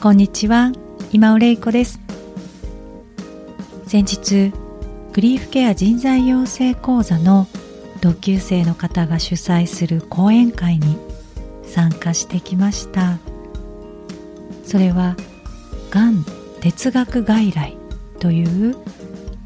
[0.00, 0.70] こんにちは。
[1.10, 1.98] 今尾玲子です。
[3.88, 4.52] 先日
[5.12, 7.48] グリーフケア人材養成講座の
[8.00, 10.96] 同級生の方が主催する講演会に
[11.64, 13.18] 参加してきました。
[14.62, 15.16] それは
[15.90, 16.24] がん
[16.60, 17.76] 哲学外来
[18.20, 18.76] という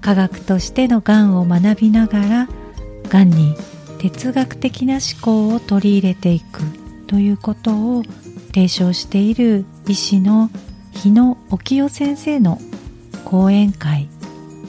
[0.00, 2.48] 科学としてのがんを学びながら
[3.10, 3.54] がんに
[3.98, 6.62] 哲学的な思考を取り入れていく
[7.06, 8.02] ということを
[8.54, 10.50] 提唱している医師の
[10.92, 12.58] 日野沖代先生の
[13.24, 14.06] 講演会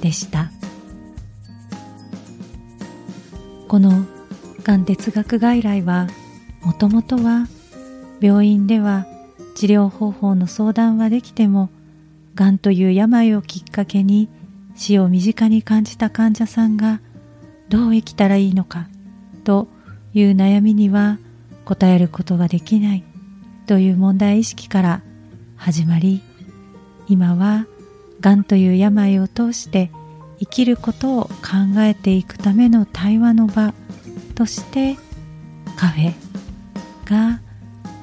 [0.02, 0.50] でした。
[3.67, 4.06] この
[4.64, 6.08] がん哲学外来は
[6.64, 7.48] もともとは
[8.22, 9.06] 病院では
[9.56, 11.70] 治療方法の相談はできても
[12.33, 14.30] がんという病をきっかけに
[14.76, 17.02] 死を身近に感じた患者さんが
[17.67, 18.88] どう生きたらいいのか
[19.44, 19.67] と
[20.14, 21.20] いう悩みには
[21.66, 23.04] 答えることができない
[23.67, 25.02] という問題意識から
[25.60, 26.22] 始まり
[27.08, 27.68] 今は
[28.22, 29.92] がんという病を通して
[30.40, 33.74] 生きることを考えていくための対話の場
[34.36, 34.96] として
[35.76, 36.14] カフェ
[37.06, 37.42] が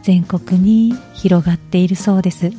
[0.02, 2.50] 全国に広がっているそうです。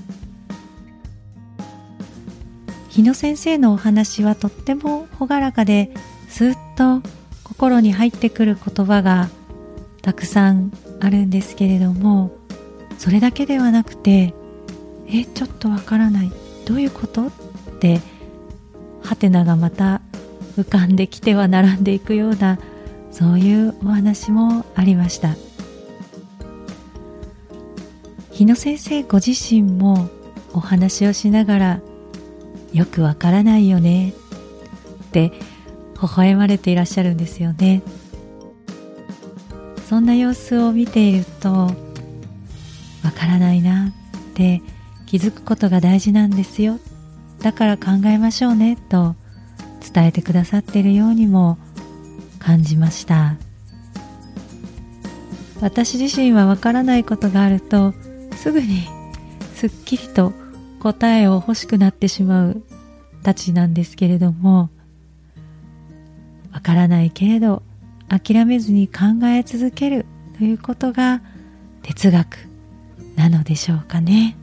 [2.89, 5.91] 日野先生のお話はとっても朗らかで
[6.27, 7.03] すっと
[7.43, 9.29] 心に入ってくる言葉が
[10.01, 12.35] たくさんあるんですけれども
[12.97, 14.33] それだけではなくて
[15.09, 16.31] えちょっとわからない
[16.65, 17.27] どういうこと？
[17.27, 17.31] っ
[17.79, 18.01] て
[19.03, 20.01] ハテナがまた
[20.57, 22.59] 浮かんできては並んでいくような
[23.11, 25.35] そういうお話もありました
[28.31, 30.09] 日野先生ご自身も
[30.53, 31.79] お話をしながら
[32.73, 34.13] よくわからないよねっ
[35.11, 35.31] て
[36.01, 37.81] 微笑まれていらっしゃるんですよね。
[39.87, 41.71] そんな様子を見ているとわ
[43.15, 43.91] からないなっ
[44.33, 44.61] て
[45.07, 46.79] 気づくことが大事なんですよ。
[47.41, 49.15] だから考えましょうねと
[49.93, 51.57] 伝えてくださっているようにも
[52.39, 53.35] 感じました。
[55.61, 57.93] 私自身はわからないことがあると
[58.35, 58.87] すぐに
[59.55, 60.33] すっきりと
[60.79, 62.61] 答えを欲しくなってしまう
[63.23, 64.69] たちなんですけれども
[66.53, 67.63] わからないけれど
[68.07, 70.05] 諦めずに考え続ける
[70.37, 71.21] ということが
[71.81, 72.37] 哲学
[73.15, 74.37] なのでしょうかね。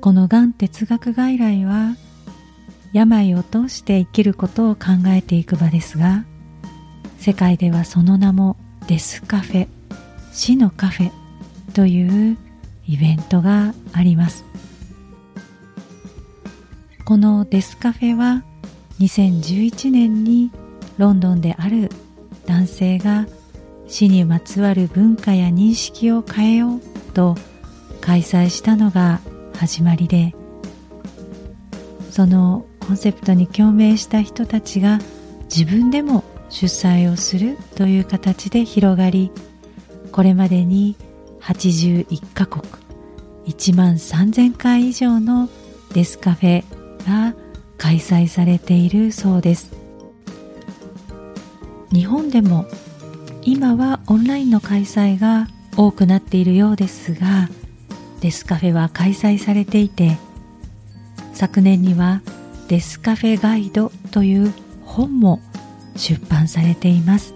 [0.00, 1.96] このがん哲学外来は
[2.92, 6.24] 病を通して生きることを考えていく場ですが
[7.18, 8.56] 世界ではその名も
[8.88, 9.68] デスカフェ
[10.32, 11.12] 死のカフェ
[11.74, 12.36] という
[12.88, 14.44] イベントがあります。
[17.04, 18.42] このデスカフェは
[18.98, 20.50] 2011年に
[20.98, 21.90] ロンドンである
[22.46, 23.26] 男性が
[23.92, 26.80] 死にまつわる文化や認識を変えよう
[27.12, 27.36] と
[28.00, 29.20] 開催したのが
[29.54, 30.34] 始まりで
[32.10, 34.98] そのコンセプトに共鳴した人たちが
[35.44, 39.30] 自分でも主催をするという形で広がり
[40.10, 40.96] これまでに
[41.42, 42.64] 81カ国
[43.46, 45.50] 1万3000回以上の
[45.92, 46.64] デスカフェ
[47.06, 47.34] が
[47.76, 49.72] 開催されているそうです。
[51.92, 52.66] 日本でも
[53.44, 57.48] 今はオンラインの開催が多くなっているようですが
[58.20, 60.16] デスカフェは開催されていて
[61.32, 62.22] 昨年には
[62.68, 64.52] デスカフェガイドという
[64.84, 65.40] 本も
[65.96, 67.34] 出版されています。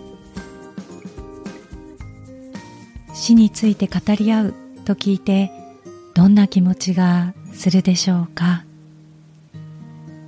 [3.12, 4.54] 死について語り合う
[4.84, 5.50] と聞いて
[6.14, 8.64] どんな気持ちがするでしょうか。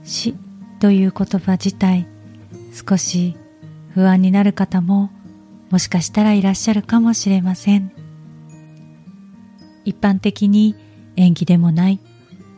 [0.05, 0.35] 死
[0.81, 2.07] という言葉自体
[2.73, 3.37] 少し
[3.95, 5.11] 不安になる方も
[5.71, 7.93] もしかしたらいらっしゃるかもしれません。
[9.85, 10.75] 一般的に
[11.17, 12.01] 演技でもない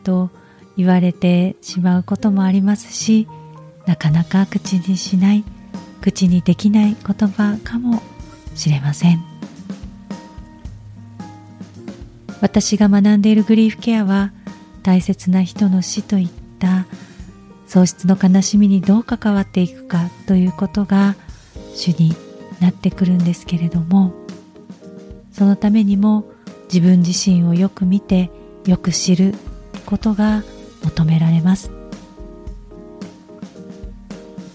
[0.03, 0.29] と
[0.77, 3.27] 言われてしまうこともありますし
[3.85, 5.43] なかなか口にしない
[6.01, 8.01] 口にできない言葉かも
[8.55, 9.23] しれません。
[12.41, 14.31] 私が学んでいるグリーフケアは
[14.81, 16.29] 大切な人の死といっ
[16.59, 16.87] た
[17.67, 21.15] 喪失の悲しみにどう関わっていくかということが
[21.75, 22.15] 主に
[22.61, 24.13] なってくるんですけれども
[25.31, 26.25] そのためにも
[26.71, 28.31] 自分自身をよく見て
[28.65, 29.33] よく知る
[29.85, 30.43] ことが
[30.83, 31.71] 求められます。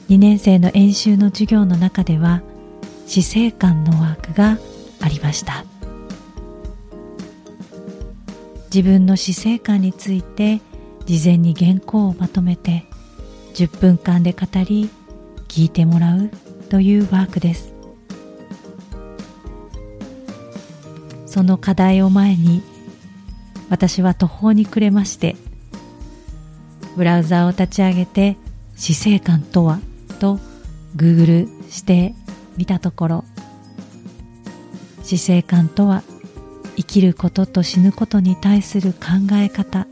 [0.08, 2.43] 2年生の演習の授業の中では
[3.06, 4.58] 死生観のワークが
[5.00, 5.64] ありました。
[8.73, 10.61] 自分の死生観について
[11.06, 12.85] 事前に原稿をまとめて
[13.55, 14.91] 10分間で語り
[15.49, 16.31] 聞いてもらう
[16.69, 17.75] というワークです。
[21.36, 22.62] その課題を前に
[23.68, 25.36] 私は途方に暮れまして
[26.96, 28.38] ブラウザを立ち上げて
[28.74, 29.78] 死生観とは
[30.18, 30.38] と
[30.96, 32.14] Google して
[32.56, 33.24] みたところ
[35.02, 36.02] 死生観とは
[36.74, 39.86] 生きることと死ぬことに対する考え方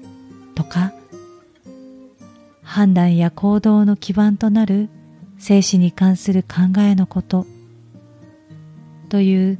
[0.55, 0.95] とか
[2.63, 4.89] 判断や行動の基盤となる
[5.39, 7.45] 生死に関する考えのこと
[9.11, 9.59] という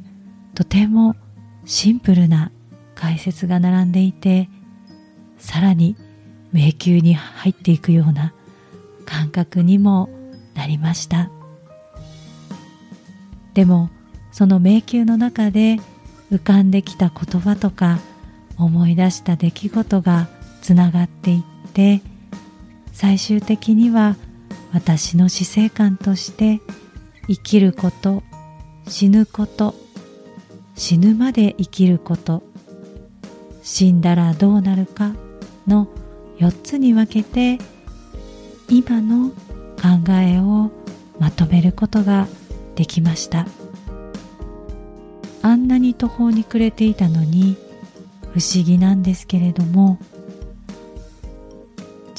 [0.55, 1.15] とても
[1.65, 2.51] シンプルな
[2.95, 4.49] 解説が並んでいて
[5.37, 5.95] さらに
[6.51, 8.33] 迷宮に入っていくような
[9.05, 10.09] 感覚にも
[10.53, 11.29] なりました。
[13.53, 13.89] でも
[14.31, 15.77] その迷宮の中で
[16.31, 17.99] 浮かんできた言葉とか
[18.57, 20.27] 思い出した出来事が
[20.61, 22.01] つながっていって
[22.91, 24.15] 最終的には
[24.73, 26.61] 私の死生観として
[27.27, 28.23] 生きること
[28.87, 29.75] 死ぬこと
[30.75, 32.43] 死ぬまで生きること。
[33.63, 35.13] 死んだらどうなるか
[35.65, 35.87] の
[36.37, 37.57] 4つに分けて
[38.69, 40.71] 今の考えを
[41.19, 42.27] まとめることが
[42.75, 43.47] できました。
[45.41, 47.55] あんなに途方に暮れていたのに
[48.33, 49.99] 不思議なんですけれども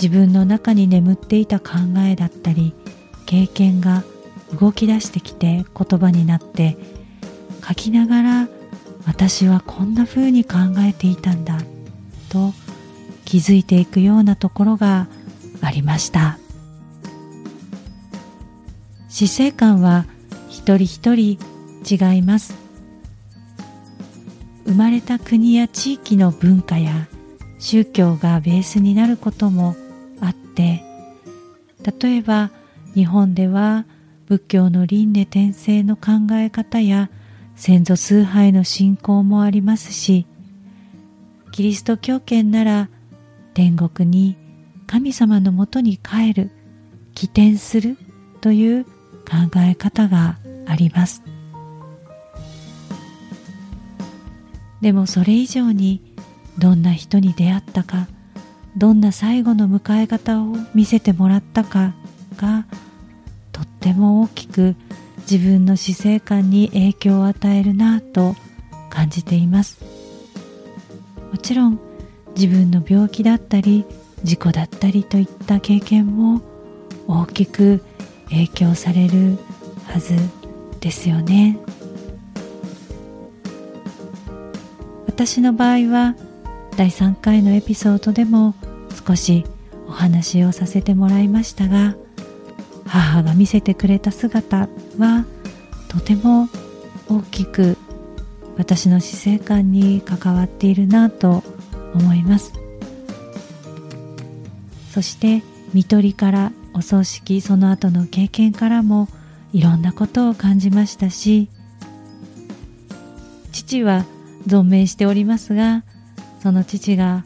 [0.00, 1.74] 自分の中に眠っていた考
[2.08, 2.72] えだったり
[3.26, 4.04] 経験が
[4.60, 6.76] 動き出してきて言葉になって
[7.66, 8.48] 書きながら
[9.06, 11.58] 私はこんな風に考えていたんだ
[12.28, 12.52] と
[13.24, 15.08] 気づいていくようなところが
[15.60, 16.38] ありました。
[19.08, 20.04] 死生観は
[20.48, 21.38] 一人一人
[21.88, 22.66] 違います。
[24.66, 27.08] 生まれた国や地域の文化や
[27.58, 29.76] 宗教がベースになることも
[30.20, 30.82] あって
[32.00, 32.50] 例えば
[32.94, 33.86] 日本では
[34.26, 37.10] 仏教の輪廻転生の考え方や
[37.56, 40.26] 先祖崇拝の信仰もありますし
[41.52, 42.88] キリスト教圏なら
[43.54, 44.36] 天国に
[44.86, 46.50] 神様のもとに帰る
[47.14, 47.96] 起点する
[48.40, 48.90] という考
[49.56, 50.36] え方が
[50.66, 51.22] あります。
[54.80, 56.14] でもそれ以上に
[56.58, 58.06] どんな人に出会ったか
[58.76, 61.94] どんな最後の迎え方を見せてもらったか
[62.36, 62.66] が
[63.52, 64.76] とっても大きく
[65.30, 68.36] 自分の死生観に影響を与えるなと
[68.90, 69.78] 感じています。
[71.32, 71.80] もちろん
[72.36, 73.84] 自分の病気だったり
[74.22, 76.40] 事故だったりといった経験も
[77.08, 77.82] 大きく
[78.28, 79.36] 影響される
[79.86, 80.14] はず
[80.80, 81.58] ですよね。
[85.06, 86.14] 私の場合は
[86.76, 88.54] 第3回のエピソードでも
[89.06, 89.44] 少し
[89.88, 91.96] お話をさせてもらいましたが
[92.86, 95.24] 母が見せてくれた姿は
[95.88, 96.48] とても
[97.08, 97.76] 大きく
[98.56, 101.42] 私の死生観に関わっているなと
[101.94, 102.66] 思います。
[104.96, 105.42] そして
[105.74, 109.08] 看取りからお葬式その後の経験からも
[109.52, 111.50] いろんなことを感じましたし
[113.52, 114.06] 父は
[114.46, 115.84] 存命しておりますが
[116.42, 117.24] その父が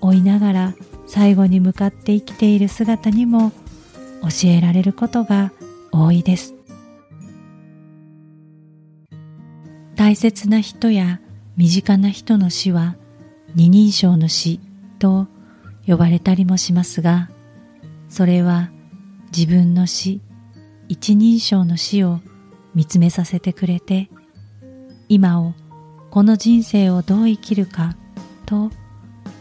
[0.00, 0.74] 追いながら
[1.06, 3.52] 最後に向かって生きている姿にも
[4.22, 5.52] 教えられることが
[5.90, 6.54] 多いです。
[9.96, 11.20] 大切な人や
[11.56, 12.96] 身近な人の死は
[13.54, 14.58] 二人称の死
[14.98, 15.28] と
[15.86, 17.28] 呼ばれたりもしますが
[18.08, 18.70] それは
[19.36, 20.20] 自分の死
[20.88, 22.20] 一人称の死を
[22.74, 24.08] 見つめさせてくれて
[25.08, 25.54] 今を
[26.10, 27.96] この人生をどう生きるか
[28.46, 28.70] と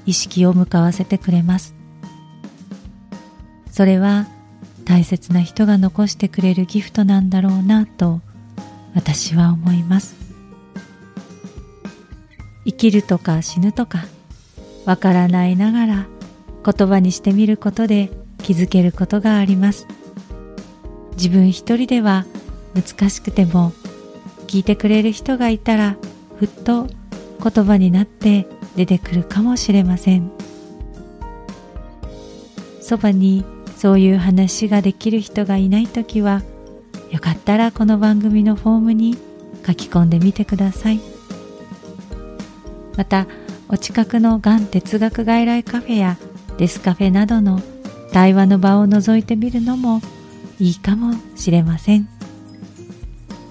[0.06, 1.76] 意識を向かわせてくれます。
[3.70, 4.28] それは
[4.92, 8.20] 大切な人が残してくれるギフトなんだろうなと
[8.94, 10.18] 私は思います。
[12.66, 14.04] 生きるとか死ぬとか
[14.86, 16.08] わからないながら
[16.66, 19.88] 言葉にしてみることで気づけることがあります。
[21.14, 22.26] 自分一人では
[22.76, 23.72] 難しくても
[24.48, 25.96] 聞いてくれる人がいたら
[26.36, 26.88] ふっと
[27.42, 28.46] 言葉になって
[28.76, 30.30] 出てくるかもしれません。
[32.82, 33.46] そばに
[33.82, 36.44] そういう話ができる人がいない時は
[37.10, 39.18] よかったらこの番組のフォームに
[39.66, 41.00] 書き込んでみてください。
[42.96, 43.26] また
[43.70, 46.20] お近くのがん哲学外来カフェや
[46.60, 47.60] デスカフェなどの
[48.14, 50.00] 対話の場を覗いてみるのも
[50.60, 52.08] いいかもしれません。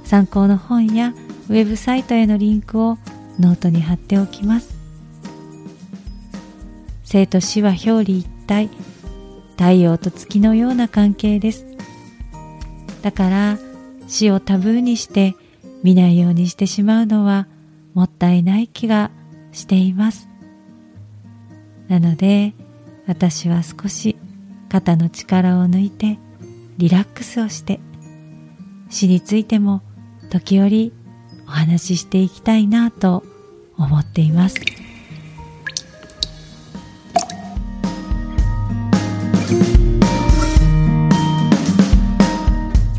[0.04, 1.12] 参考の本や
[1.48, 2.98] ウェブサイトへのリンクを
[3.40, 4.76] ノートに貼っておきます。
[7.02, 8.70] 生と死は表裏一体。
[9.60, 11.66] 太陽と月のような関係です。
[13.02, 13.58] だから
[14.08, 15.36] 死をタブーにして
[15.82, 17.46] 見ないようにしてしまうのは
[17.92, 19.10] もったいない気が
[19.52, 20.30] しています。
[21.88, 22.54] なので
[23.06, 24.16] 私は少し
[24.70, 26.18] 肩の力を抜いて
[26.78, 27.80] リラックスをして
[28.88, 29.82] 死についても
[30.30, 30.94] 時折
[31.46, 33.24] お話ししていきたいなと
[33.76, 34.79] 思っています。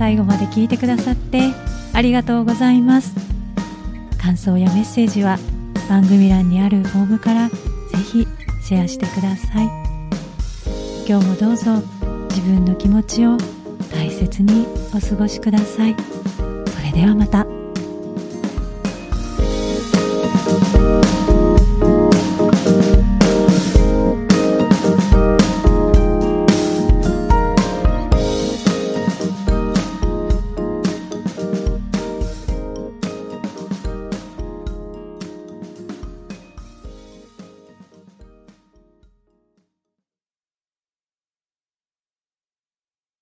[0.01, 1.51] 最後まで聞いてくださって
[1.93, 3.13] ありがとうございます。
[4.19, 5.37] 感想やメッセージは
[5.87, 7.55] 番組欄にあるフォームからぜ
[8.11, 8.27] ひ
[8.63, 9.69] シェアしてください。
[11.07, 11.75] 今日もどうぞ
[12.29, 13.37] 自分の気持ちを
[13.93, 15.95] 大切にお過ごしください。
[16.65, 17.60] それではまた。